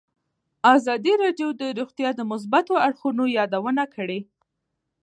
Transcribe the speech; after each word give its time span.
ازادي 0.75 1.13
راډیو 1.23 1.49
د 1.61 1.63
روغتیا 1.79 2.09
د 2.15 2.21
مثبتو 2.31 2.73
اړخونو 2.87 3.23
یادونه 3.37 3.83
کړې. 3.95 4.19